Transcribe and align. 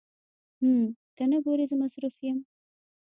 حم 0.59 0.77
ته 1.15 1.23
نه 1.31 1.37
ګورې 1.45 1.65
زه 1.69 1.75
مصروف 1.81 2.15
يم. 2.27 2.37